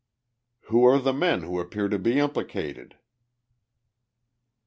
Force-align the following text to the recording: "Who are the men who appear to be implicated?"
"Who 0.61 0.83
are 0.85 0.97
the 0.97 1.13
men 1.13 1.43
who 1.43 1.59
appear 1.59 1.87
to 1.87 1.99
be 1.99 2.17
implicated?" 2.17 2.95